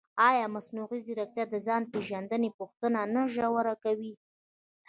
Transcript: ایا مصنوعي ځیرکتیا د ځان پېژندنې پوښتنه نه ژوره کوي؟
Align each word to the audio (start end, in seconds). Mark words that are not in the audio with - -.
ایا 0.29 0.45
مصنوعي 0.55 0.99
ځیرکتیا 1.05 1.43
د 1.49 1.55
ځان 1.67 1.81
پېژندنې 1.91 2.49
پوښتنه 2.59 2.99
نه 3.13 3.23
ژوره 3.33 3.75
کوي؟ 3.83 4.13